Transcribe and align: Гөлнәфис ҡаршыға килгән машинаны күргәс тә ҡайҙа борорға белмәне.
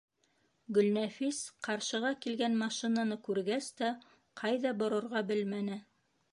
Гөлнәфис 0.77 1.41
ҡаршыға 1.67 2.11
килгән 2.23 2.57
машинаны 2.63 3.19
күргәс 3.29 3.69
тә 3.83 3.93
ҡайҙа 4.43 4.75
борорға 4.83 5.27
белмәне. 5.33 5.83